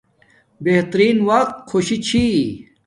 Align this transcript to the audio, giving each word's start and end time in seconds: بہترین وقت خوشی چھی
بہترین 0.63 1.17
وقت 1.29 1.55
خوشی 1.69 1.97
چھی 2.07 2.25